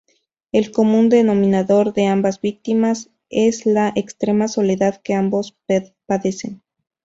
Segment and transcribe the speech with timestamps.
[0.51, 5.55] El común denominador de ambas víctimas es la extrema soledad que ambos
[6.07, 6.63] padecen.